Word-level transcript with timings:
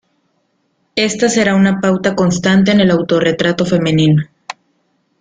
Esta 0.95 1.29
será 1.29 1.53
una 1.53 1.79
pauta 1.79 2.15
constante 2.15 2.71
en 2.71 2.79
el 2.81 2.89
autorretrato 2.89 3.67
femenino. 3.67 4.23